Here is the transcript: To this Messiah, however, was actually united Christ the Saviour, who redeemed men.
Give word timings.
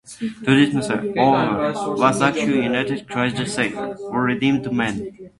To 0.19 0.31
this 0.47 0.73
Messiah, 0.73 1.13
however, 1.15 1.93
was 1.95 2.23
actually 2.23 2.63
united 2.63 3.07
Christ 3.07 3.35
the 3.37 3.45
Saviour, 3.45 3.93
who 3.93 4.11
redeemed 4.17 4.73
men. 4.73 5.29